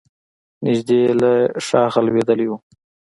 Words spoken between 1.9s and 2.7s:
لوېدلی و.